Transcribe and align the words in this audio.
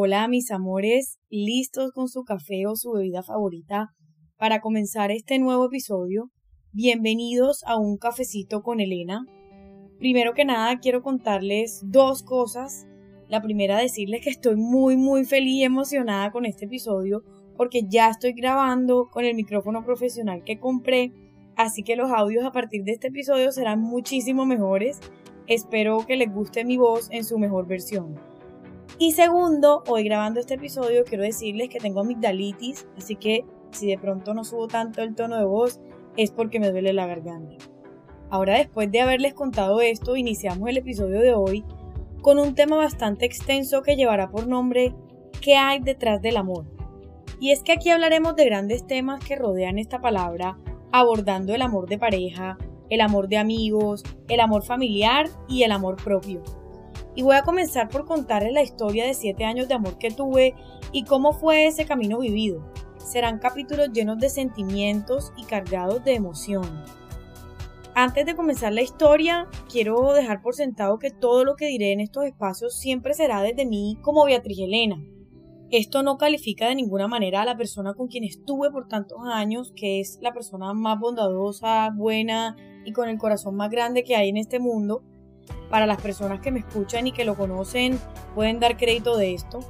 Hola 0.00 0.28
mis 0.28 0.52
amores, 0.52 1.18
listos 1.28 1.90
con 1.90 2.06
su 2.06 2.22
café 2.22 2.68
o 2.68 2.76
su 2.76 2.92
bebida 2.92 3.24
favorita 3.24 3.88
para 4.36 4.60
comenzar 4.60 5.10
este 5.10 5.40
nuevo 5.40 5.66
episodio. 5.66 6.30
Bienvenidos 6.70 7.64
a 7.66 7.76
un 7.76 7.96
cafecito 7.96 8.62
con 8.62 8.78
Elena. 8.78 9.26
Primero 9.98 10.34
que 10.34 10.44
nada 10.44 10.78
quiero 10.78 11.02
contarles 11.02 11.82
dos 11.84 12.22
cosas. 12.22 12.86
La 13.26 13.42
primera 13.42 13.76
decirles 13.76 14.20
que 14.22 14.30
estoy 14.30 14.54
muy 14.54 14.96
muy 14.96 15.24
feliz 15.24 15.54
y 15.54 15.64
emocionada 15.64 16.30
con 16.30 16.46
este 16.46 16.66
episodio 16.66 17.24
porque 17.56 17.82
ya 17.88 18.08
estoy 18.08 18.34
grabando 18.34 19.08
con 19.10 19.24
el 19.24 19.34
micrófono 19.34 19.84
profesional 19.84 20.44
que 20.44 20.60
compré, 20.60 21.12
así 21.56 21.82
que 21.82 21.96
los 21.96 22.12
audios 22.12 22.44
a 22.44 22.52
partir 22.52 22.84
de 22.84 22.92
este 22.92 23.08
episodio 23.08 23.50
serán 23.50 23.80
muchísimo 23.80 24.46
mejores. 24.46 25.00
Espero 25.48 26.06
que 26.06 26.16
les 26.16 26.32
guste 26.32 26.64
mi 26.64 26.76
voz 26.76 27.08
en 27.10 27.24
su 27.24 27.36
mejor 27.40 27.66
versión. 27.66 28.27
Y 29.00 29.12
segundo, 29.12 29.84
hoy 29.86 30.02
grabando 30.02 30.40
este 30.40 30.54
episodio 30.54 31.04
quiero 31.04 31.22
decirles 31.22 31.68
que 31.68 31.78
tengo 31.78 32.00
amigdalitis, 32.00 32.88
así 32.96 33.14
que 33.14 33.44
si 33.70 33.86
de 33.86 33.96
pronto 33.96 34.34
no 34.34 34.42
subo 34.42 34.66
tanto 34.66 35.02
el 35.02 35.14
tono 35.14 35.36
de 35.36 35.44
voz 35.44 35.80
es 36.16 36.32
porque 36.32 36.58
me 36.58 36.72
duele 36.72 36.92
la 36.92 37.06
garganta. 37.06 37.54
Ahora 38.28 38.58
después 38.58 38.90
de 38.90 39.00
haberles 39.00 39.34
contado 39.34 39.80
esto, 39.80 40.16
iniciamos 40.16 40.68
el 40.68 40.78
episodio 40.78 41.20
de 41.20 41.32
hoy 41.32 41.64
con 42.22 42.40
un 42.40 42.56
tema 42.56 42.76
bastante 42.76 43.24
extenso 43.24 43.82
que 43.82 43.94
llevará 43.94 44.30
por 44.30 44.48
nombre 44.48 44.92
¿Qué 45.40 45.54
hay 45.54 45.78
detrás 45.78 46.20
del 46.20 46.36
amor? 46.36 46.64
Y 47.38 47.52
es 47.52 47.62
que 47.62 47.70
aquí 47.70 47.90
hablaremos 47.90 48.34
de 48.34 48.46
grandes 48.46 48.84
temas 48.84 49.24
que 49.24 49.36
rodean 49.36 49.78
esta 49.78 50.00
palabra, 50.00 50.58
abordando 50.90 51.54
el 51.54 51.62
amor 51.62 51.88
de 51.88 51.98
pareja, 51.98 52.58
el 52.90 53.00
amor 53.00 53.28
de 53.28 53.36
amigos, 53.36 54.02
el 54.26 54.40
amor 54.40 54.64
familiar 54.64 55.28
y 55.46 55.62
el 55.62 55.70
amor 55.70 56.02
propio 56.02 56.42
y 57.14 57.22
voy 57.22 57.36
a 57.36 57.42
comenzar 57.42 57.88
por 57.88 58.04
contarles 58.04 58.52
la 58.52 58.62
historia 58.62 59.06
de 59.06 59.14
7 59.14 59.44
años 59.44 59.68
de 59.68 59.74
amor 59.74 59.98
que 59.98 60.10
tuve 60.10 60.54
y 60.92 61.04
cómo 61.04 61.32
fue 61.32 61.66
ese 61.66 61.86
camino 61.86 62.18
vivido. 62.18 62.64
Serán 62.98 63.38
capítulos 63.38 63.90
llenos 63.92 64.18
de 64.18 64.28
sentimientos 64.28 65.32
y 65.36 65.44
cargados 65.44 66.04
de 66.04 66.14
emoción. 66.14 66.84
Antes 67.94 68.26
de 68.26 68.36
comenzar 68.36 68.72
la 68.72 68.82
historia, 68.82 69.48
quiero 69.68 70.12
dejar 70.12 70.40
por 70.40 70.54
sentado 70.54 71.00
que 71.00 71.10
todo 71.10 71.44
lo 71.44 71.56
que 71.56 71.66
diré 71.66 71.92
en 71.92 72.00
estos 72.00 72.24
espacios 72.24 72.78
siempre 72.78 73.12
será 73.14 73.42
desde 73.42 73.66
mí 73.66 73.98
como 74.02 74.24
Beatriz 74.24 74.60
Elena. 74.60 75.02
Esto 75.70 76.02
no 76.02 76.16
califica 76.16 76.68
de 76.68 76.76
ninguna 76.76 77.08
manera 77.08 77.42
a 77.42 77.44
la 77.44 77.56
persona 77.56 77.94
con 77.94 78.06
quien 78.06 78.24
estuve 78.24 78.70
por 78.70 78.88
tantos 78.88 79.18
años, 79.24 79.72
que 79.74 80.00
es 80.00 80.18
la 80.22 80.32
persona 80.32 80.72
más 80.74 80.98
bondadosa, 81.00 81.90
buena 81.94 82.56
y 82.84 82.92
con 82.92 83.08
el 83.08 83.18
corazón 83.18 83.56
más 83.56 83.68
grande 83.68 84.04
que 84.04 84.16
hay 84.16 84.28
en 84.28 84.36
este 84.36 84.60
mundo, 84.60 85.02
para 85.70 85.86
las 85.86 86.00
personas 86.00 86.40
que 86.40 86.50
me 86.50 86.60
escuchan 86.60 87.06
y 87.06 87.12
que 87.12 87.24
lo 87.24 87.34
conocen 87.34 87.98
pueden 88.34 88.60
dar 88.60 88.76
crédito 88.76 89.16
de 89.16 89.34
esto. 89.34 89.60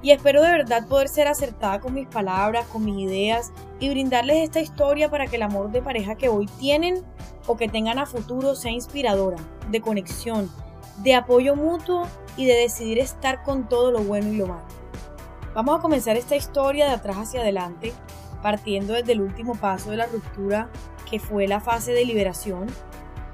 Y 0.00 0.12
espero 0.12 0.42
de 0.42 0.50
verdad 0.50 0.86
poder 0.86 1.08
ser 1.08 1.26
acertada 1.26 1.80
con 1.80 1.94
mis 1.94 2.06
palabras, 2.06 2.66
con 2.66 2.84
mis 2.84 2.98
ideas 2.98 3.52
y 3.80 3.90
brindarles 3.90 4.38
esta 4.38 4.60
historia 4.60 5.10
para 5.10 5.26
que 5.26 5.36
el 5.36 5.42
amor 5.42 5.72
de 5.72 5.82
pareja 5.82 6.14
que 6.14 6.28
hoy 6.28 6.46
tienen 6.58 7.04
o 7.46 7.56
que 7.56 7.68
tengan 7.68 7.98
a 7.98 8.06
futuro 8.06 8.54
sea 8.54 8.70
inspiradora, 8.70 9.38
de 9.70 9.80
conexión, 9.80 10.50
de 10.98 11.14
apoyo 11.14 11.56
mutuo 11.56 12.06
y 12.36 12.46
de 12.46 12.54
decidir 12.54 12.98
estar 12.98 13.42
con 13.42 13.68
todo 13.68 13.90
lo 13.90 14.00
bueno 14.00 14.28
y 14.28 14.36
lo 14.36 14.46
malo. 14.46 14.66
Vamos 15.54 15.78
a 15.78 15.82
comenzar 15.82 16.16
esta 16.16 16.36
historia 16.36 16.86
de 16.86 16.92
atrás 16.92 17.16
hacia 17.16 17.40
adelante, 17.40 17.92
partiendo 18.42 18.92
desde 18.92 19.12
el 19.12 19.20
último 19.20 19.56
paso 19.56 19.90
de 19.90 19.96
la 19.96 20.06
ruptura, 20.06 20.68
que 21.10 21.18
fue 21.18 21.48
la 21.48 21.58
fase 21.58 21.92
de 21.92 22.04
liberación, 22.04 22.66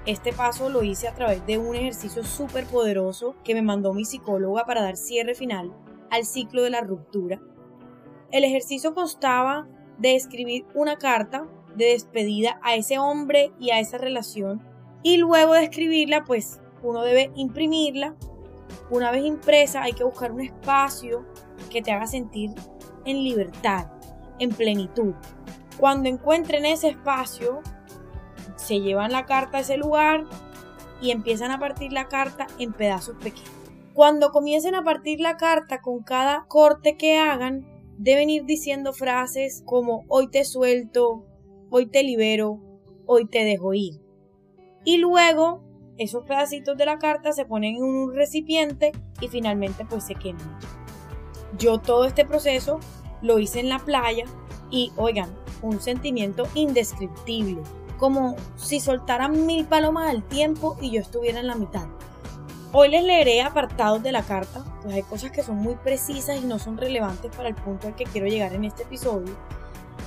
este 0.07 0.33
paso 0.35 0.69
lo 0.69 0.83
hice 0.83 1.09
a 1.09 1.15
través 1.15 1.47
de 1.47 1.57
un 1.57 1.75
ejercicio 1.75 2.25
súper 2.25 2.67
poderoso 2.67 3.37
que 3.43 3.55
me 3.55 3.63
mandó 3.63 3.95
mi 3.95 4.05
psicóloga 4.05 4.67
para 4.67 4.83
dar 4.83 4.97
cierre 4.97 5.35
final 5.35 5.75
al 6.11 6.27
ciclo 6.27 6.63
de 6.63 6.71
la 6.71 6.83
ruptura. 6.83 7.41
El 8.31 8.45
ejercicio 8.45 8.95
constaba 8.95 9.67
de 9.99 10.15
escribir 10.15 10.67
una 10.75 10.97
carta 10.97 11.47
de 11.75 11.87
despedida 11.87 12.61
a 12.63 12.75
ese 12.75 12.99
hombre 12.99 13.53
y 13.59 13.71
a 13.71 13.81
esa 13.81 13.97
relación 13.97 14.63
y 15.03 15.17
luego 15.17 15.55
de 15.55 15.65
escribirla 15.65 16.25
pues 16.25 16.61
uno 16.83 17.03
debe 17.03 17.31
imprimirla. 17.35 18.15
Una 18.91 19.11
vez 19.11 19.25
impresa 19.25 19.83
hay 19.83 19.95
que 19.95 20.05
buscar 20.05 20.33
un 20.33 20.43
espacio 20.43 21.25
que 21.71 21.81
te 21.81 21.93
haga 21.93 22.07
sentir 22.07 22.51
en 23.07 23.25
libertad, 23.25 23.87
en 24.39 24.51
plenitud. 24.51 25.15
Cuando 25.79 26.09
encuentren 26.09 26.67
ese 26.67 26.89
espacio, 26.89 27.63
se 28.57 28.81
llevan 28.81 29.13
la 29.13 29.27
carta 29.27 29.59
a 29.59 29.61
ese 29.61 29.77
lugar 29.77 30.25
y 31.01 31.11
empiezan 31.11 31.51
a 31.51 31.59
partir 31.59 31.93
la 31.93 32.09
carta 32.09 32.47
en 32.59 32.73
pedazos 32.73 33.17
pequeños. 33.17 33.51
Cuando 33.93 34.31
comiencen 34.31 34.75
a 34.75 34.83
partir 34.83 35.21
la 35.21 35.37
carta 35.37 35.81
con 35.81 36.03
cada 36.03 36.47
corte 36.49 36.97
que 36.97 37.19
hagan, 37.19 37.67
deben 37.97 38.31
ir 38.31 38.45
diciendo 38.45 38.93
frases 38.93 39.63
como 39.65 40.05
hoy 40.09 40.29
te 40.31 40.45
suelto, 40.45 41.27
hoy 41.71 41.87
te 41.87 42.03
libero, 42.03 42.61
hoy 43.07 43.27
te 43.27 43.45
dejo 43.45 43.75
ir. 43.75 44.01
Y 44.85 44.99
luego 44.99 45.63
esos 45.97 46.25
pedacitos 46.25 46.77
de 46.77 46.87
la 46.87 46.99
carta 46.99 47.33
se 47.33 47.45
ponen 47.45 47.77
en 47.77 47.85
un 47.85 48.15
recipiente 48.15 48.93
y 49.21 49.29
finalmente 49.29 49.85
pues 49.85 50.05
se 50.05 50.15
queman. 50.15 50.59
Yo 51.57 51.79
todo 51.79 52.05
este 52.05 52.25
proceso 52.25 52.81
lo 53.23 53.39
hice 53.39 53.61
en 53.61 53.69
la 53.69 53.79
playa 53.79 54.25
y 54.71 54.93
oigan, 54.97 55.31
un 55.63 55.81
sentimiento 55.81 56.49
indescriptible 56.55 57.63
como 57.99 58.37
si 58.57 58.81
soltaran 58.81 59.47
mil 59.47 59.65
palomas 59.67 60.11
al 60.11 60.23
tiempo 60.23 60.77
y 60.81 60.91
yo 60.91 61.01
estuviera 61.01 61.41
en 61.41 61.47
la 61.47 61.55
mitad. 61.55 61.87
Hoy 62.73 62.89
les 62.89 63.05
leeré 63.05 63.41
apartados 63.41 64.03
de 64.03 64.11
la 64.11 64.23
carta, 64.23 64.65
pues 64.83 64.95
hay 64.95 65.03
cosas 65.03 65.31
que 65.31 65.45
son 65.45 65.57
muy 65.57 65.77
precisas 65.77 66.43
y 66.43 66.45
no 66.45 66.59
son 66.59 66.77
relevantes 66.77 67.31
para 67.37 67.49
el 67.49 67.55
punto 67.55 67.87
al 67.87 67.95
que 67.95 68.05
quiero 68.05 68.27
llegar 68.27 68.53
en 68.53 68.65
este 68.65 68.83
episodio. 68.83 69.33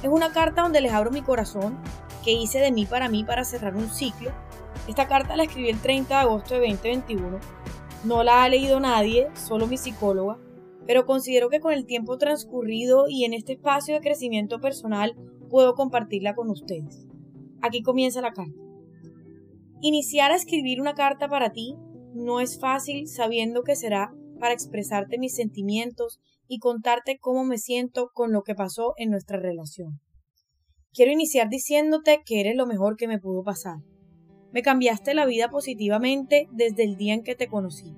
Es 0.04 0.10
una 0.10 0.34
carta 0.34 0.64
donde 0.64 0.82
les 0.82 0.92
abro 0.92 1.10
mi 1.10 1.22
corazón, 1.22 1.78
que 2.24 2.34
hice 2.34 2.60
de 2.60 2.74
mí 2.74 2.86
para 2.86 3.08
mí 3.08 3.24
para 3.24 3.46
cerrar 3.46 3.76
un 3.76 3.90
ciclo. 3.90 4.32
Esta 4.88 5.08
carta 5.08 5.38
la 5.38 5.44
escribí 5.44 5.70
el 5.70 5.80
30 5.80 6.14
de 6.14 6.20
agosto 6.20 6.56
de 6.56 6.60
2021. 6.60 7.40
No 8.04 8.24
la 8.24 8.44
ha 8.44 8.50
leído 8.50 8.82
nadie, 8.82 9.30
solo 9.34 9.66
mi 9.66 9.78
psicóloga, 9.78 10.38
pero 10.86 11.06
considero 11.06 11.50
que 11.50 11.62
con 11.62 11.72
el 11.72 11.86
tiempo 11.86 12.18
transcurrido 12.18 13.08
y 13.08 13.24
en 13.24 13.34
este 13.34 13.54
espacio 13.54 13.96
de 13.96 14.02
crecimiento 14.02 14.60
personal 14.60 15.16
puedo 15.50 15.74
compartirla 15.74 16.36
con 16.36 16.50
ustedes. 16.50 17.07
Aquí 17.62 17.82
comienza 17.82 18.22
la 18.22 18.34
carta. 18.34 18.60
Iniciar 19.82 20.32
a 20.32 20.36
escribir 20.36 20.82
una 20.82 20.96
carta 20.96 21.28
para 21.28 21.52
ti 21.52 21.76
no 22.14 22.40
es 22.40 22.60
fácil 22.60 23.08
sabiendo 23.08 23.64
que 23.64 23.76
será 23.76 24.14
para 24.40 24.54
expresarte 24.54 25.18
mis 25.18 25.36
sentimientos 25.36 26.20
y 26.48 26.60
contarte 26.60 27.20
cómo 27.20 27.44
me 27.44 27.58
siento 27.58 28.10
con 28.14 28.32
lo 28.32 28.44
que 28.44 28.56
pasó 28.56 28.94
en 28.98 29.12
nuestra 29.12 29.40
relación. 29.40 30.00
Quiero 30.94 31.12
iniciar 31.12 31.50
diciéndote 31.50 32.22
que 32.26 32.40
eres 32.40 32.56
lo 32.56 32.66
mejor 32.66 32.98
que 32.98 33.08
me 33.08 33.20
pudo 33.20 33.44
pasar. 33.44 33.78
Me 34.52 34.62
cambiaste 34.62 35.14
la 35.14 35.26
vida 35.26 35.50
positivamente 35.50 36.48
desde 36.52 36.84
el 36.84 36.96
día 36.96 37.14
en 37.14 37.24
que 37.24 37.36
te 37.36 37.48
conocí. 37.48 37.94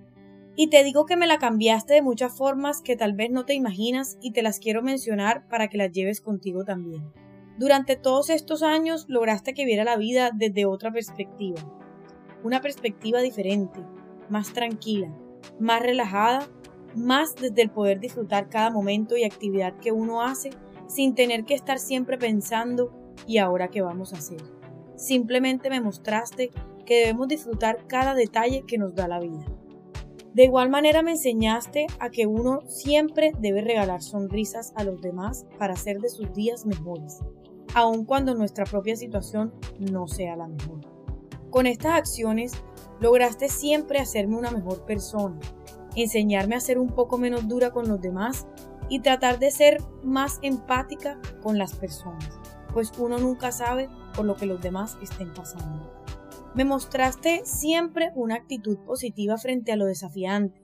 Y 0.56 0.68
te 0.68 0.84
digo 0.84 1.06
que 1.06 1.16
me 1.16 1.28
la 1.28 1.38
cambiaste 1.38 1.94
de 1.94 2.02
muchas 2.02 2.36
formas 2.36 2.82
que 2.82 2.98
tal 2.98 3.14
vez 3.14 3.30
no 3.32 3.46
te 3.46 3.54
imaginas 3.54 4.18
y 4.22 4.34
te 4.34 4.42
las 4.42 4.60
quiero 4.60 4.82
mencionar 4.82 5.48
para 5.48 5.70
que 5.70 5.78
las 5.78 5.92
lleves 5.92 6.20
contigo 6.20 6.66
también. 6.66 7.14
Durante 7.60 7.98
todos 7.98 8.30
estos 8.30 8.64
años 8.64 9.04
lograste 9.10 9.54
que 9.54 9.66
viera 9.66 9.84
la 9.84 9.98
vida 9.98 10.32
desde 10.34 10.66
otra 10.66 10.94
perspectiva, 10.94 11.60
una 12.42 12.62
perspectiva 12.62 13.20
diferente, 13.20 13.82
más 14.30 14.54
tranquila, 14.54 15.14
más 15.60 15.82
relajada, 15.82 16.48
más 16.96 17.36
desde 17.36 17.64
el 17.64 17.70
poder 17.70 18.00
disfrutar 18.00 18.48
cada 18.48 18.70
momento 18.70 19.18
y 19.18 19.26
actividad 19.26 19.78
que 19.82 19.92
uno 19.92 20.22
hace 20.22 20.52
sin 20.88 21.16
tener 21.16 21.44
que 21.44 21.54
estar 21.54 21.80
siempre 21.80 22.18
pensando 22.18 22.94
¿y 23.28 23.40
ahora 23.40 23.68
qué 23.68 23.82
vamos 23.82 24.14
a 24.14 24.20
hacer? 24.20 24.40
Simplemente 24.96 25.70
me 25.70 25.82
mostraste 25.82 26.52
que 26.86 27.02
debemos 27.02 27.28
disfrutar 27.28 27.88
cada 27.88 28.16
detalle 28.16 28.64
que 28.66 28.78
nos 28.78 28.96
da 28.96 29.10
la 29.10 29.20
vida. 29.20 29.46
De 30.34 30.46
igual 30.46 30.70
manera 30.70 31.02
me 31.02 31.12
enseñaste 31.12 31.88
a 32.00 32.10
que 32.10 32.26
uno 32.26 32.62
siempre 32.68 33.34
debe 33.38 33.60
regalar 33.60 34.02
sonrisas 34.02 34.72
a 34.78 34.86
los 34.86 35.02
demás 35.02 35.46
para 35.58 35.74
hacer 35.74 36.00
de 36.00 36.08
sus 36.08 36.32
días 36.34 36.66
mejores 36.66 37.20
aun 37.74 38.06
cuando 38.06 38.36
nuestra 38.36 38.66
propia 38.66 38.96
situación 38.96 39.54
no 39.80 40.08
sea 40.08 40.36
la 40.36 40.48
mejor. 40.48 40.82
Con 41.50 41.66
estas 41.66 41.94
acciones 41.94 42.54
lograste 43.00 43.50
siempre 43.50 44.00
hacerme 44.00 44.38
una 44.38 44.52
mejor 44.52 44.86
persona, 44.86 45.40
enseñarme 45.96 46.56
a 46.56 46.60
ser 46.60 46.78
un 46.78 46.90
poco 46.90 47.18
menos 47.18 47.48
dura 47.48 47.72
con 47.72 47.88
los 47.88 48.02
demás 48.02 48.48
y 48.90 49.00
tratar 49.02 49.40
de 49.40 49.52
ser 49.52 49.82
más 50.04 50.40
empática 50.42 51.20
con 51.42 51.58
las 51.58 51.76
personas, 51.76 52.40
pues 52.74 52.92
uno 52.98 53.18
nunca 53.20 53.52
sabe 53.52 53.90
por 54.16 54.26
lo 54.26 54.36
que 54.36 54.46
los 54.46 54.62
demás 54.62 54.98
estén 55.02 55.34
pasando. 55.34 55.92
Me 56.56 56.66
mostraste 56.66 57.42
siempre 57.46 58.12
una 58.16 58.36
actitud 58.36 58.78
positiva 58.80 59.38
frente 59.38 59.72
a 59.72 59.76
lo 59.76 59.86
desafiante, 59.86 60.62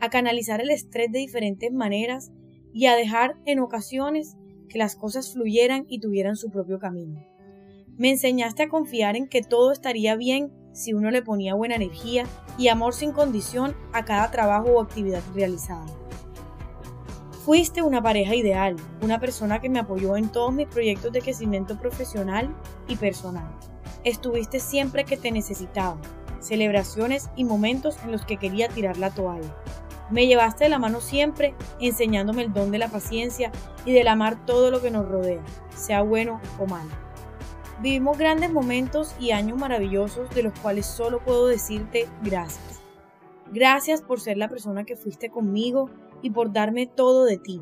a 0.00 0.10
canalizar 0.10 0.60
el 0.60 0.70
estrés 0.70 1.10
de 1.10 1.18
diferentes 1.18 1.72
maneras 1.72 2.30
y 2.72 2.86
a 2.86 2.96
dejar 2.96 3.36
en 3.46 3.60
ocasiones 3.60 4.36
que 4.68 4.78
las 4.78 4.96
cosas 4.96 5.32
fluyeran 5.32 5.86
y 5.88 6.00
tuvieran 6.00 6.36
su 6.36 6.50
propio 6.50 6.78
camino. 6.78 7.24
Me 7.96 8.10
enseñaste 8.10 8.64
a 8.64 8.68
confiar 8.68 9.16
en 9.16 9.28
que 9.28 9.42
todo 9.42 9.72
estaría 9.72 10.16
bien 10.16 10.52
si 10.72 10.92
uno 10.92 11.10
le 11.10 11.22
ponía 11.22 11.54
buena 11.54 11.76
energía 11.76 12.24
y 12.58 12.68
amor 12.68 12.94
sin 12.94 13.12
condición 13.12 13.76
a 13.92 14.04
cada 14.04 14.30
trabajo 14.30 14.70
o 14.70 14.82
actividad 14.82 15.22
realizada. 15.34 15.86
Fuiste 17.44 17.82
una 17.82 18.02
pareja 18.02 18.34
ideal, 18.34 18.76
una 19.02 19.20
persona 19.20 19.60
que 19.60 19.68
me 19.68 19.78
apoyó 19.78 20.16
en 20.16 20.30
todos 20.30 20.52
mis 20.52 20.66
proyectos 20.66 21.12
de 21.12 21.20
crecimiento 21.20 21.78
profesional 21.78 22.56
y 22.88 22.96
personal. 22.96 23.54
Estuviste 24.02 24.58
siempre 24.58 25.04
que 25.04 25.16
te 25.16 25.30
necesitaba, 25.30 26.00
celebraciones 26.40 27.30
y 27.36 27.44
momentos 27.44 27.96
en 28.02 28.12
los 28.12 28.24
que 28.24 28.38
quería 28.38 28.68
tirar 28.68 28.96
la 28.96 29.10
toalla. 29.10 29.54
Me 30.10 30.26
llevaste 30.26 30.64
de 30.64 30.70
la 30.70 30.78
mano 30.78 31.00
siempre, 31.00 31.54
enseñándome 31.80 32.42
el 32.42 32.52
don 32.52 32.70
de 32.70 32.78
la 32.78 32.88
paciencia 32.88 33.50
y 33.84 33.92
del 33.92 34.08
amar 34.08 34.44
todo 34.44 34.70
lo 34.70 34.82
que 34.82 34.90
nos 34.90 35.08
rodea, 35.08 35.42
sea 35.74 36.02
bueno 36.02 36.40
o 36.58 36.66
malo. 36.66 36.90
Vivimos 37.80 38.16
grandes 38.16 38.52
momentos 38.52 39.14
y 39.18 39.32
años 39.32 39.58
maravillosos 39.58 40.32
de 40.34 40.42
los 40.42 40.58
cuales 40.60 40.86
solo 40.86 41.18
puedo 41.20 41.46
decirte 41.46 42.06
gracias. 42.22 42.80
Gracias 43.52 44.02
por 44.02 44.20
ser 44.20 44.36
la 44.36 44.48
persona 44.48 44.84
que 44.84 44.96
fuiste 44.96 45.30
conmigo 45.30 45.90
y 46.22 46.30
por 46.30 46.52
darme 46.52 46.86
todo 46.86 47.24
de 47.24 47.38
ti. 47.38 47.60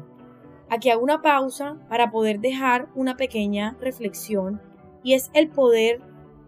Aquí 0.69 0.91
hago 0.91 1.03
una 1.03 1.23
pausa 1.23 1.77
para 1.89 2.11
poder 2.11 2.41
dejar 2.41 2.89
una 2.95 3.17
pequeña 3.17 3.77
reflexión 3.81 4.61
y 5.03 5.15
es 5.15 5.31
el 5.35 5.49
poder 5.49 6.01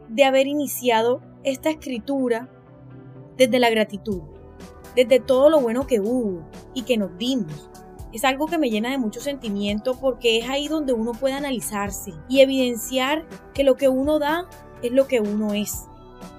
de 0.08 0.24
haber 0.24 0.46
iniciado 0.46 1.20
esta 1.42 1.70
escritura 1.70 2.48
desde 3.36 3.58
la 3.58 3.70
gratitud, 3.70 4.22
desde 4.94 5.20
todo 5.20 5.50
lo 5.50 5.60
bueno 5.60 5.86
que 5.86 6.00
hubo 6.00 6.48
y 6.72 6.82
que 6.82 6.96
nos 6.96 7.16
dimos. 7.18 7.70
Es 8.12 8.24
algo 8.24 8.46
que 8.46 8.58
me 8.58 8.70
llena 8.70 8.90
de 8.90 8.98
mucho 8.98 9.20
sentimiento 9.20 9.98
porque 10.00 10.38
es 10.38 10.48
ahí 10.48 10.68
donde 10.68 10.92
uno 10.92 11.12
puede 11.12 11.34
analizarse 11.34 12.12
y 12.28 12.40
evidenciar 12.40 13.26
que 13.54 13.64
lo 13.64 13.74
que 13.74 13.88
uno 13.88 14.18
da 14.18 14.48
es 14.82 14.92
lo 14.92 15.08
que 15.08 15.20
uno 15.20 15.52
es. 15.52 15.86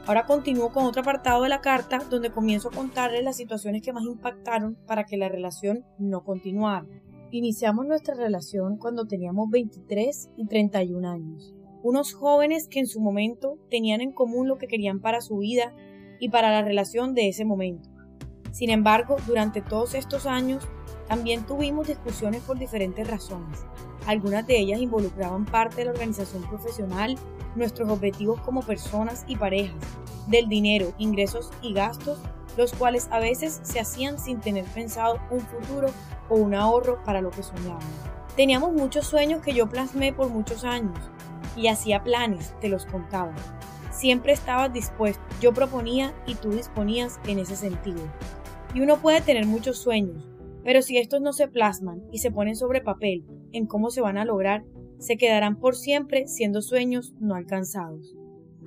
Ahora 0.08 0.26
continúo 0.26 0.72
con 0.72 0.86
otro 0.86 1.02
apartado 1.02 1.44
de 1.44 1.50
la 1.50 1.62
carta 1.62 2.00
donde 2.10 2.30
comienzo 2.30 2.70
a 2.70 2.72
contarles 2.72 3.24
las 3.24 3.38
situaciones 3.38 3.82
que 3.82 3.92
más 3.92 4.04
impactaron 4.04 4.76
para 4.88 5.04
que 5.04 5.18
la 5.18 5.30
relación 5.30 5.84
no 5.98 6.24
continuara. 6.24 6.86
Iniciamos 7.32 7.86
nuestra 7.88 8.14
relación 8.14 8.78
cuando 8.78 9.08
teníamos 9.08 9.50
23 9.50 10.30
y 10.38 10.46
31 10.46 11.10
años. 11.10 11.54
Unos 11.84 12.14
jóvenes 12.14 12.68
que 12.70 12.80
en 12.80 12.88
su 12.88 13.02
momento 13.02 13.58
tenían 13.70 14.00
en 14.00 14.12
común 14.14 14.48
lo 14.48 14.58
que 14.58 14.68
querían 14.68 15.02
para 15.02 15.22
su 15.22 15.40
vida 15.40 15.76
y 16.20 16.30
para 16.30 16.52
la 16.52 16.62
relación 16.62 17.14
de 17.14 17.28
ese 17.28 17.44
momento. 17.44 17.95
Sin 18.56 18.70
embargo, 18.70 19.18
durante 19.28 19.62
todos 19.62 19.96
estos 19.96 20.26
años 20.26 20.64
también 21.10 21.46
tuvimos 21.46 21.88
discusiones 21.88 22.42
por 22.42 22.58
diferentes 22.58 23.06
razones. 23.06 23.66
Algunas 24.08 24.48
de 24.48 24.58
ellas 24.58 24.80
involucraban 24.80 25.44
parte 25.44 25.76
de 25.76 25.86
la 25.86 25.92
organización 25.92 26.42
profesional, 26.44 27.18
nuestros 27.58 27.90
objetivos 27.90 28.40
como 28.40 28.62
personas 28.62 29.26
y 29.28 29.36
parejas, 29.36 29.76
del 30.28 30.48
dinero, 30.48 30.94
ingresos 30.98 31.52
y 31.62 31.74
gastos, 31.74 32.18
los 32.56 32.72
cuales 32.72 33.10
a 33.12 33.20
veces 33.20 33.60
se 33.62 33.82
hacían 33.82 34.18
sin 34.18 34.40
tener 34.40 34.64
pensado 34.64 35.20
un 35.32 35.42
futuro 35.42 35.90
o 36.30 36.36
un 36.36 36.56
ahorro 36.56 37.04
para 37.04 37.20
lo 37.20 37.32
que 37.32 37.44
soñábamos. 37.44 37.84
Teníamos 38.38 38.72
muchos 38.72 39.06
sueños 39.06 39.42
que 39.42 39.54
yo 39.54 39.68
plasmé 39.68 40.14
por 40.14 40.30
muchos 40.30 40.64
años 40.64 40.98
y 41.58 41.68
hacía 41.68 42.06
planes, 42.06 42.54
te 42.62 42.70
los 42.70 42.86
contaba. 42.86 43.34
Siempre 43.92 44.32
estabas 44.32 44.72
dispuesto, 44.72 45.22
yo 45.42 45.54
proponía 45.54 46.14
y 46.26 46.36
tú 46.36 46.52
disponías 46.52 47.20
en 47.28 47.40
ese 47.40 47.58
sentido. 47.58 48.02
Y 48.76 48.82
uno 48.82 49.02
puede 49.02 49.22
tener 49.22 49.46
muchos 49.46 49.78
sueños, 49.78 50.28
pero 50.62 50.82
si 50.82 50.98
estos 50.98 51.22
no 51.22 51.32
se 51.32 51.48
plasman 51.48 52.04
y 52.12 52.18
se 52.18 52.30
ponen 52.30 52.58
sobre 52.58 52.82
papel 52.82 53.24
en 53.54 53.68
cómo 53.68 53.90
se 53.90 54.02
van 54.02 54.18
a 54.18 54.26
lograr, 54.26 54.66
se 55.00 55.16
quedarán 55.16 55.58
por 55.62 55.78
siempre 55.78 56.28
siendo 56.28 56.62
sueños 56.62 57.14
no 57.22 57.36
alcanzados. 57.36 58.14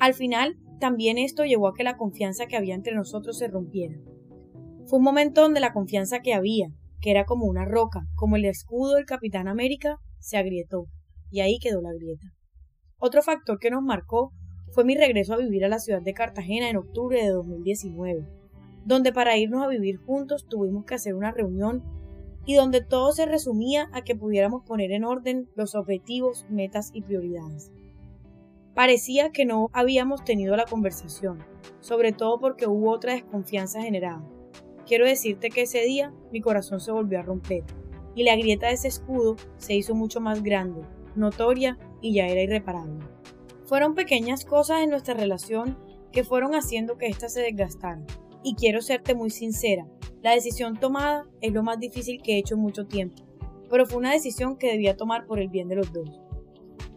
Al 0.00 0.14
final, 0.14 0.56
también 0.81 1.19
esto 1.19 1.44
llevó 1.44 1.69
a 1.69 1.75
que 1.75 1.84
la 1.84 1.99
confianza 1.99 2.46
que 2.46 2.56
había 2.56 2.75
entre 2.75 2.94
nosotros 2.94 3.37
se 3.37 3.49
rompiera. 3.49 3.96
Fue 4.87 4.99
un 4.99 5.05
momento 5.05 5.43
donde 5.43 5.60
la 5.60 5.75
confianza 5.75 6.20
que 6.20 6.32
había, 6.32 6.69
que 7.02 7.10
era 7.10 7.26
como 7.26 7.44
una 7.44 7.66
roca, 7.66 8.06
como 8.14 8.37
el 8.37 8.46
escudo 8.46 8.94
del 8.94 9.05
Capitán 9.05 9.46
América, 9.46 9.99
se 10.20 10.38
agrietó, 10.38 10.87
y 11.31 11.40
ahí 11.40 11.58
quedó 11.58 11.82
la 11.82 11.93
grieta. 11.93 12.28
Otro 12.96 13.20
factor 13.20 13.58
que 13.58 13.70
nos 13.70 13.82
marcó 13.82 14.32
fue 14.72 14.87
mi 14.87 14.96
regreso 14.96 15.34
a 15.34 15.38
vivir 15.38 15.66
a 15.66 15.69
la 15.69 15.81
ciudad 15.81 16.00
de 16.00 16.14
Cartagena 16.14 16.70
en 16.70 16.78
octubre 16.78 17.22
de 17.22 17.28
2019 17.28 18.38
donde 18.88 19.12
para 19.12 19.37
irnos 19.37 19.62
a 19.62 19.69
vivir 19.69 19.99
juntos 19.99 20.46
tuvimos 20.49 20.87
que 20.87 20.94
hacer 20.94 21.14
una 21.14 21.31
reunión 21.31 21.85
y 22.46 22.55
donde 22.55 22.81
todo 22.81 23.12
se 23.12 23.26
resumía 23.26 23.90
a 23.93 24.00
que 24.00 24.17
pudiéramos 24.17 24.64
poner 24.64 24.93
en 24.93 25.05
orden 25.05 25.46
los 25.56 25.75
objetivos, 25.75 26.46
metas 26.49 26.90
y 26.94 27.02
prioridades. 27.02 27.70
Parecía 28.75 29.31
que 29.31 29.44
no 29.44 29.69
habíamos 29.75 30.25
tenido 30.25 30.56
la 30.56 30.64
conversación, 30.64 31.44
sobre 31.81 32.12
todo 32.12 32.40
porque 32.40 32.67
hubo 32.67 32.90
otra 32.90 33.12
desconfianza 33.12 33.82
generada. 33.82 34.26
Quiero 34.87 35.05
decirte 35.05 35.50
que 35.50 35.62
ese 35.62 35.82
día 35.82 36.14
mi 36.32 36.41
corazón 36.41 36.81
se 36.81 36.91
volvió 36.91 37.19
a 37.19 37.23
romper 37.23 37.64
y 38.14 38.23
la 38.23 38.37
grieta 38.37 38.69
de 38.69 38.73
ese 38.73 38.88
escudo 38.88 39.37
se 39.58 39.75
hizo 39.75 39.94
mucho 39.94 40.23
más 40.23 40.43
grande, 40.43 40.81
notoria 41.14 41.76
y 42.00 42.14
ya 42.14 42.26
era 42.26 42.41
irreparable. 42.41 43.05
Fueron 43.67 43.94
pequeñas 43.94 44.46
cosas 44.46 44.81
en 44.81 44.88
nuestra 44.88 45.12
relación 45.12 45.76
que 46.11 46.25
fueron 46.25 46.55
haciendo 46.55 46.96
que 46.96 47.08
ésta 47.08 47.29
se 47.29 47.43
desgastara 47.43 48.02
y 48.43 48.55
quiero 48.55 48.82
serte 48.82 49.14
muy 49.14 49.31
sincera, 49.31 49.87
la 50.23 50.32
decisión 50.32 50.76
tomada 50.76 51.26
es 51.40 51.52
lo 51.52 51.62
más 51.62 51.79
difícil 51.79 52.20
que 52.23 52.35
he 52.35 52.38
hecho 52.38 52.55
en 52.55 52.61
mucho 52.61 52.87
tiempo, 52.87 53.23
pero 53.70 53.87
fue 53.87 53.99
una 53.99 54.12
decisión 54.12 54.56
que 54.56 54.73
debía 54.73 54.96
tomar 54.96 55.26
por 55.26 55.38
el 55.38 55.49
bien 55.49 55.69
de 55.69 55.76
los 55.76 55.93
dos. 55.93 56.20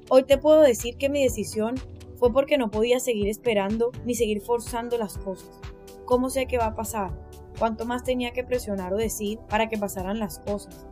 Hoy 0.09 0.23
te 0.23 0.37
puedo 0.37 0.61
decir 0.61 0.97
que 0.97 1.09
mi 1.09 1.23
decisión 1.23 1.75
fue 2.17 2.33
porque 2.33 2.57
no 2.57 2.69
podía 2.69 2.99
seguir 2.99 3.27
esperando 3.27 3.91
ni 4.05 4.15
seguir 4.15 4.41
forzando 4.41 4.97
las 4.97 5.17
cosas. 5.17 5.59
¿Cómo 6.05 6.29
sé 6.29 6.45
qué 6.45 6.57
va 6.57 6.67
a 6.67 6.75
pasar? 6.75 7.11
¿Cuánto 7.57 7.85
más 7.85 8.03
tenía 8.03 8.31
que 8.31 8.43
presionar 8.43 8.93
o 8.93 8.97
decir 8.97 9.39
para 9.49 9.69
que 9.69 9.77
pasaran 9.77 10.19
las 10.19 10.39
cosas? 10.39 10.85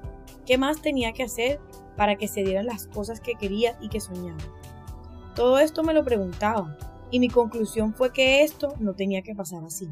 ¿Qué 0.46 0.58
más 0.58 0.82
tenía 0.82 1.12
que 1.14 1.24
hacer 1.24 1.60
para 1.98 2.16
que 2.16 2.28
se 2.28 2.44
dieran 2.44 2.66
las 2.66 2.88
cosas 2.88 3.20
que 3.20 3.36
quería 3.36 3.78
y 3.82 3.90
que 3.90 4.00
soñaba? 4.00 4.40
Todo 5.36 5.60
esto 5.60 5.84
me 5.84 5.94
lo 5.94 6.04
preguntaba 6.04 6.78
y 7.12 7.20
mi 7.20 7.30
conclusión 7.30 7.94
fue 7.94 8.14
que 8.14 8.44
esto 8.44 8.76
no 8.80 8.94
tenía 8.94 9.22
que 9.22 9.36
pasar 9.36 9.64
así. 9.64 9.90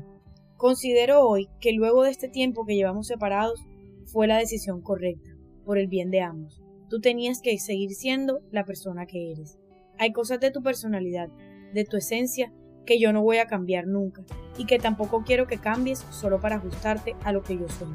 Considero 0.57 1.21
hoy 1.21 1.50
que 1.62 1.71
luego 1.71 2.01
de 2.01 2.09
este 2.09 2.30
tiempo 2.30 2.65
que 2.65 2.75
llevamos 2.75 3.06
separados 3.06 3.63
fue 4.06 4.25
la 4.25 4.39
decisión 4.39 4.81
correcta, 4.81 5.30
por 5.63 5.77
el 5.77 5.88
bien 5.88 6.09
de 6.09 6.21
ambos. 6.21 6.63
Tú 6.89 7.00
tenías 7.00 7.42
que 7.42 7.59
seguir 7.59 7.92
siendo 7.92 8.39
la 8.50 8.65
persona 8.65 9.06
que 9.06 9.31
eres. 9.31 9.59
Hay 10.00 10.12
cosas 10.13 10.39
de 10.39 10.50
tu 10.50 10.63
personalidad, 10.63 11.30
de 11.74 11.86
tu 11.86 11.98
esencia, 11.98 12.51
que 12.88 13.00
yo 13.00 13.13
no 13.13 13.21
voy 13.21 13.38
a 13.38 13.45
cambiar 13.45 13.86
nunca 13.86 14.24
y 14.57 14.65
que 14.65 14.80
tampoco 14.80 15.24
quiero 15.24 15.45
que 15.45 15.59
cambies 15.59 16.00
solo 16.09 16.42
para 16.42 16.56
ajustarte 16.56 17.15
a 17.24 17.31
lo 17.33 17.44
que 17.44 17.56
yo 17.56 17.69
soy. 17.69 17.94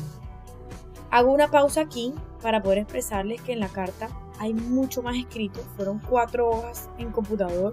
Hago 1.11 1.33
una 1.33 1.51
pausa 1.51 1.81
aquí 1.81 2.15
para 2.43 2.63
poder 2.63 2.79
expresarles 2.79 3.43
que 3.43 3.55
en 3.55 3.61
la 3.61 3.69
carta 3.71 4.09
hay 4.39 4.55
mucho 4.55 5.03
más 5.03 5.17
escrito. 5.17 5.61
Fueron 5.77 5.99
cuatro 5.99 6.49
hojas 6.49 6.89
en 6.99 7.11
computador 7.11 7.73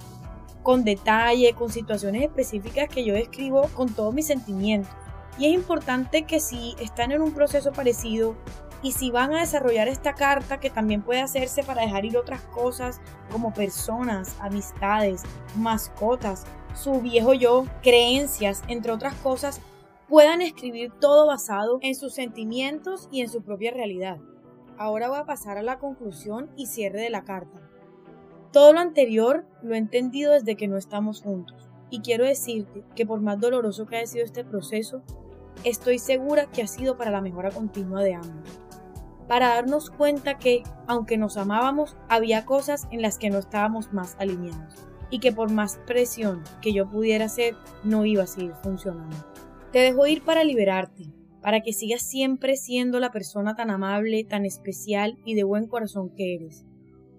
con 0.69 0.83
detalle, 0.83 1.55
con 1.55 1.71
situaciones 1.71 2.21
específicas 2.21 2.87
que 2.89 3.03
yo 3.03 3.15
describo 3.15 3.63
con 3.73 3.91
todos 3.91 4.13
mis 4.13 4.27
sentimientos. 4.27 4.93
Y 5.39 5.47
es 5.47 5.55
importante 5.55 6.27
que 6.27 6.39
si 6.39 6.75
están 6.79 7.11
en 7.11 7.23
un 7.23 7.33
proceso 7.33 7.71
parecido 7.71 8.35
y 8.83 8.91
si 8.91 9.09
van 9.09 9.33
a 9.33 9.39
desarrollar 9.39 9.87
esta 9.87 10.13
carta 10.13 10.59
que 10.59 10.69
también 10.69 11.01
puede 11.01 11.21
hacerse 11.21 11.63
para 11.63 11.81
dejar 11.81 12.05
ir 12.05 12.15
otras 12.19 12.41
cosas 12.41 13.01
como 13.31 13.51
personas, 13.51 14.37
amistades, 14.41 15.23
mascotas, 15.55 16.45
su 16.75 17.01
viejo 17.01 17.33
yo, 17.33 17.65
creencias, 17.81 18.61
entre 18.67 18.91
otras 18.91 19.15
cosas, 19.15 19.61
puedan 20.07 20.43
escribir 20.43 20.91
todo 21.01 21.25
basado 21.25 21.79
en 21.81 21.95
sus 21.95 22.13
sentimientos 22.13 23.09
y 23.11 23.21
en 23.21 23.29
su 23.29 23.41
propia 23.41 23.71
realidad. 23.71 24.19
Ahora 24.77 25.09
voy 25.09 25.17
a 25.17 25.25
pasar 25.25 25.57
a 25.57 25.63
la 25.63 25.79
conclusión 25.79 26.51
y 26.55 26.67
cierre 26.67 27.01
de 27.01 27.09
la 27.09 27.23
carta. 27.23 27.68
Todo 28.51 28.73
lo 28.73 28.79
anterior 28.79 29.45
lo 29.61 29.75
he 29.75 29.77
entendido 29.77 30.33
desde 30.33 30.55
que 30.55 30.67
no 30.67 30.77
estamos 30.77 31.21
juntos. 31.21 31.69
Y 31.91 32.01
quiero 32.01 32.25
decirte 32.25 32.83
que 32.95 33.05
por 33.05 33.21
más 33.21 33.39
doloroso 33.39 33.85
que 33.85 33.97
haya 33.97 34.07
sido 34.07 34.25
este 34.25 34.43
proceso, 34.43 35.03
estoy 35.63 35.99
segura 35.99 36.47
que 36.47 36.63
ha 36.63 36.67
sido 36.67 36.97
para 36.97 37.11
la 37.11 37.21
mejora 37.21 37.51
continua 37.51 38.01
de 38.01 38.15
ambos. 38.15 38.59
Para 39.27 39.49
darnos 39.49 39.91
cuenta 39.91 40.39
que, 40.39 40.63
aunque 40.87 41.17
nos 41.17 41.37
amábamos, 41.37 41.95
había 42.07 42.45
cosas 42.45 42.87
en 42.91 43.03
las 43.03 43.19
que 43.19 43.29
no 43.29 43.37
estábamos 43.37 43.93
más 43.93 44.15
alineados. 44.19 44.87
Y 45.11 45.19
que 45.19 45.31
por 45.31 45.51
más 45.51 45.79
presión 45.85 46.43
que 46.61 46.73
yo 46.73 46.89
pudiera 46.89 47.25
hacer, 47.25 47.55
no 47.83 48.05
iba 48.05 48.23
a 48.23 48.27
seguir 48.27 48.53
funcionando. 48.63 49.15
Te 49.71 49.79
dejo 49.79 50.07
ir 50.07 50.23
para 50.23 50.43
liberarte, 50.43 51.13
para 51.41 51.61
que 51.61 51.73
sigas 51.73 52.01
siempre 52.01 52.55
siendo 52.55 52.99
la 52.99 53.11
persona 53.11 53.55
tan 53.55 53.69
amable, 53.69 54.23
tan 54.23 54.45
especial 54.45 55.19
y 55.25 55.35
de 55.35 55.43
buen 55.43 55.67
corazón 55.67 56.09
que 56.15 56.35
eres. 56.35 56.65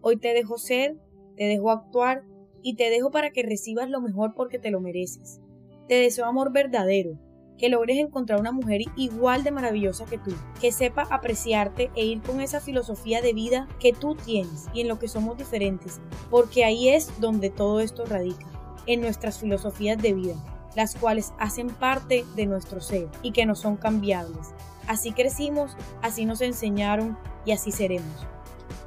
Hoy 0.00 0.16
te 0.16 0.34
dejo 0.34 0.58
ser 0.58 0.96
te 1.40 1.46
dejo 1.46 1.70
actuar 1.70 2.22
y 2.60 2.74
te 2.74 2.90
dejo 2.90 3.10
para 3.10 3.30
que 3.30 3.42
recibas 3.42 3.88
lo 3.88 4.02
mejor 4.02 4.34
porque 4.34 4.58
te 4.58 4.70
lo 4.70 4.78
mereces. 4.78 5.40
Te 5.88 5.94
deseo 5.94 6.26
amor 6.26 6.52
verdadero, 6.52 7.18
que 7.56 7.70
logres 7.70 7.96
encontrar 7.96 8.38
una 8.38 8.52
mujer 8.52 8.82
igual 8.94 9.42
de 9.42 9.50
maravillosa 9.50 10.04
que 10.04 10.18
tú, 10.18 10.32
que 10.60 10.70
sepa 10.70 11.08
apreciarte 11.10 11.90
e 11.96 12.04
ir 12.04 12.20
con 12.20 12.42
esa 12.42 12.60
filosofía 12.60 13.22
de 13.22 13.32
vida 13.32 13.68
que 13.78 13.94
tú 13.94 14.16
tienes 14.16 14.66
y 14.74 14.82
en 14.82 14.88
lo 14.88 14.98
que 14.98 15.08
somos 15.08 15.38
diferentes, 15.38 16.02
porque 16.28 16.66
ahí 16.66 16.90
es 16.90 17.18
donde 17.20 17.48
todo 17.48 17.80
esto 17.80 18.04
radica, 18.04 18.46
en 18.84 19.00
nuestras 19.00 19.38
filosofías 19.38 19.96
de 19.96 20.12
vida, 20.12 20.34
las 20.76 20.94
cuales 20.94 21.32
hacen 21.38 21.68
parte 21.68 22.26
de 22.36 22.44
nuestro 22.44 22.82
ser 22.82 23.08
y 23.22 23.32
que 23.32 23.46
no 23.46 23.54
son 23.54 23.78
cambiables. 23.78 24.52
Así 24.86 25.12
crecimos, 25.12 25.74
así 26.02 26.26
nos 26.26 26.42
enseñaron 26.42 27.16
y 27.46 27.52
así 27.52 27.72
seremos. 27.72 28.26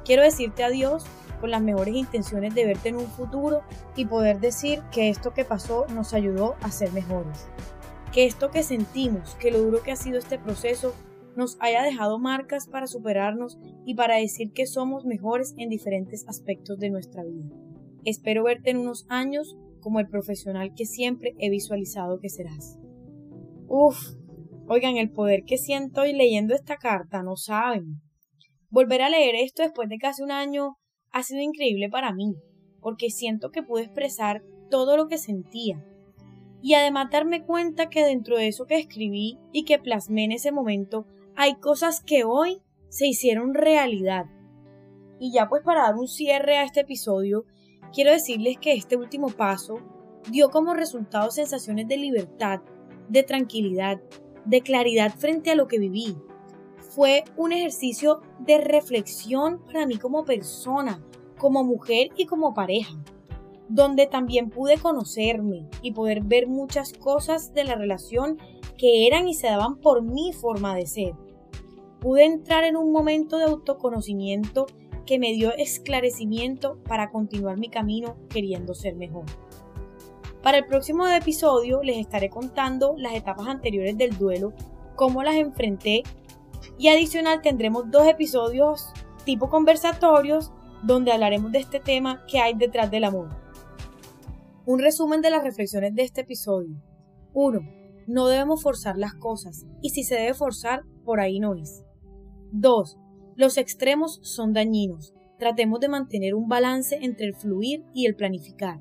Quiero 0.04 0.22
decirte 0.22 0.62
adiós 0.62 1.04
con 1.44 1.50
las 1.50 1.60
mejores 1.60 1.94
intenciones 1.94 2.54
de 2.54 2.64
verte 2.64 2.88
en 2.88 2.96
un 2.96 3.06
futuro 3.06 3.60
y 3.96 4.06
poder 4.06 4.40
decir 4.40 4.80
que 4.90 5.10
esto 5.10 5.34
que 5.34 5.44
pasó 5.44 5.84
nos 5.88 6.14
ayudó 6.14 6.54
a 6.62 6.70
ser 6.70 6.90
mejores. 6.92 7.50
Que 8.14 8.24
esto 8.24 8.50
que 8.50 8.62
sentimos, 8.62 9.34
que 9.34 9.50
lo 9.50 9.58
duro 9.58 9.82
que 9.82 9.92
ha 9.92 9.96
sido 9.96 10.18
este 10.18 10.38
proceso, 10.38 10.94
nos 11.36 11.58
haya 11.60 11.82
dejado 11.82 12.18
marcas 12.18 12.66
para 12.66 12.86
superarnos 12.86 13.58
y 13.84 13.94
para 13.94 14.16
decir 14.16 14.52
que 14.54 14.64
somos 14.64 15.04
mejores 15.04 15.52
en 15.58 15.68
diferentes 15.68 16.26
aspectos 16.28 16.78
de 16.78 16.88
nuestra 16.88 17.22
vida. 17.24 17.54
Espero 18.06 18.44
verte 18.44 18.70
en 18.70 18.78
unos 18.78 19.04
años 19.10 19.54
como 19.80 20.00
el 20.00 20.08
profesional 20.08 20.72
que 20.74 20.86
siempre 20.86 21.34
he 21.38 21.50
visualizado 21.50 22.20
que 22.20 22.30
serás. 22.30 22.78
Uf, 23.68 23.98
oigan, 24.66 24.96
el 24.96 25.10
poder 25.10 25.42
que 25.44 25.58
siento 25.58 26.00
hoy 26.00 26.14
leyendo 26.14 26.54
esta 26.54 26.78
carta, 26.78 27.22
no 27.22 27.36
saben. 27.36 28.00
Volver 28.70 29.02
a 29.02 29.10
leer 29.10 29.34
esto 29.34 29.62
después 29.62 29.90
de 29.90 29.98
casi 29.98 30.22
un 30.22 30.30
año 30.30 30.78
ha 31.14 31.22
sido 31.22 31.40
increíble 31.42 31.88
para 31.88 32.12
mí, 32.12 32.34
porque 32.80 33.08
siento 33.08 33.52
que 33.52 33.62
pude 33.62 33.84
expresar 33.84 34.42
todo 34.68 34.96
lo 34.96 35.06
que 35.06 35.16
sentía. 35.16 35.86
Y 36.60 36.74
además 36.74 37.08
darme 37.12 37.44
cuenta 37.44 37.88
que 37.88 38.04
dentro 38.04 38.36
de 38.36 38.48
eso 38.48 38.66
que 38.66 38.78
escribí 38.78 39.38
y 39.52 39.64
que 39.64 39.78
plasmé 39.78 40.24
en 40.24 40.32
ese 40.32 40.50
momento, 40.50 41.06
hay 41.36 41.54
cosas 41.54 42.02
que 42.02 42.24
hoy 42.24 42.62
se 42.88 43.06
hicieron 43.06 43.54
realidad. 43.54 44.26
Y 45.20 45.32
ya 45.32 45.48
pues 45.48 45.62
para 45.62 45.82
dar 45.82 45.94
un 45.94 46.08
cierre 46.08 46.56
a 46.56 46.64
este 46.64 46.80
episodio, 46.80 47.44
quiero 47.92 48.10
decirles 48.10 48.58
que 48.58 48.72
este 48.72 48.96
último 48.96 49.28
paso 49.28 49.78
dio 50.32 50.50
como 50.50 50.74
resultado 50.74 51.30
sensaciones 51.30 51.86
de 51.86 51.96
libertad, 51.96 52.60
de 53.08 53.22
tranquilidad, 53.22 54.00
de 54.46 54.62
claridad 54.62 55.14
frente 55.16 55.52
a 55.52 55.54
lo 55.54 55.68
que 55.68 55.78
viví. 55.78 56.16
Fue 56.94 57.24
un 57.36 57.50
ejercicio 57.50 58.20
de 58.38 58.58
reflexión 58.58 59.60
para 59.64 59.84
mí 59.84 59.96
como 59.96 60.24
persona, 60.24 61.04
como 61.38 61.64
mujer 61.64 62.10
y 62.16 62.26
como 62.26 62.54
pareja, 62.54 62.94
donde 63.68 64.06
también 64.06 64.48
pude 64.48 64.78
conocerme 64.78 65.68
y 65.82 65.90
poder 65.90 66.22
ver 66.22 66.46
muchas 66.46 66.92
cosas 66.92 67.52
de 67.52 67.64
la 67.64 67.74
relación 67.74 68.38
que 68.78 69.08
eran 69.08 69.26
y 69.26 69.34
se 69.34 69.48
daban 69.48 69.74
por 69.80 70.02
mi 70.02 70.32
forma 70.32 70.76
de 70.76 70.86
ser. 70.86 71.14
Pude 72.00 72.26
entrar 72.26 72.62
en 72.62 72.76
un 72.76 72.92
momento 72.92 73.38
de 73.38 73.44
autoconocimiento 73.46 74.66
que 75.04 75.18
me 75.18 75.32
dio 75.32 75.52
esclarecimiento 75.52 76.78
para 76.84 77.10
continuar 77.10 77.58
mi 77.58 77.70
camino 77.70 78.14
queriendo 78.28 78.72
ser 78.72 78.94
mejor. 78.94 79.24
Para 80.44 80.58
el 80.58 80.66
próximo 80.66 81.08
episodio 81.08 81.82
les 81.82 81.96
estaré 81.96 82.30
contando 82.30 82.94
las 82.96 83.14
etapas 83.14 83.48
anteriores 83.48 83.98
del 83.98 84.16
duelo, 84.16 84.52
cómo 84.94 85.24
las 85.24 85.34
enfrenté 85.34 86.04
y 86.78 86.88
adicional 86.88 87.42
tendremos 87.42 87.90
dos 87.90 88.06
episodios 88.06 88.92
tipo 89.24 89.48
conversatorios 89.48 90.52
donde 90.82 91.12
hablaremos 91.12 91.50
de 91.52 91.60
este 91.60 91.80
tema 91.80 92.24
que 92.26 92.40
hay 92.40 92.54
detrás 92.54 92.90
del 92.90 93.04
amor. 93.04 93.30
Un 94.66 94.78
resumen 94.78 95.22
de 95.22 95.30
las 95.30 95.42
reflexiones 95.42 95.94
de 95.94 96.02
este 96.02 96.22
episodio. 96.22 96.76
1. 97.32 97.60
No 98.06 98.26
debemos 98.26 98.62
forzar 98.62 98.96
las 98.96 99.14
cosas 99.14 99.66
y 99.80 99.90
si 99.90 100.04
se 100.04 100.14
debe 100.14 100.34
forzar, 100.34 100.82
por 101.04 101.20
ahí 101.20 101.40
no 101.40 101.54
es. 101.54 101.84
2. 102.52 102.98
Los 103.36 103.56
extremos 103.56 104.20
son 104.22 104.52
dañinos. 104.52 105.14
Tratemos 105.38 105.80
de 105.80 105.88
mantener 105.88 106.34
un 106.34 106.48
balance 106.48 106.98
entre 107.02 107.26
el 107.26 107.34
fluir 107.34 107.84
y 107.92 108.06
el 108.06 108.14
planificar. 108.14 108.80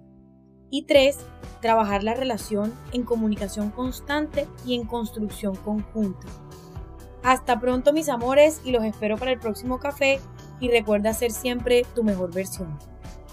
Y 0.69 0.85
3. 0.85 1.17
Trabajar 1.61 2.03
la 2.03 2.13
relación 2.13 2.73
en 2.91 3.03
comunicación 3.03 3.71
constante 3.71 4.47
y 4.65 4.75
en 4.75 4.85
construcción 4.85 5.55
conjunta. 5.55 6.27
Hasta 7.23 7.59
pronto 7.59 7.93
mis 7.93 8.09
amores 8.09 8.61
y 8.65 8.71
los 8.71 8.83
espero 8.83 9.17
para 9.17 9.31
el 9.31 9.39
próximo 9.39 9.79
café 9.79 10.19
y 10.59 10.69
recuerda 10.69 11.13
ser 11.13 11.31
siempre 11.31 11.85
tu 11.95 12.03
mejor 12.03 12.33
versión. 12.33 12.77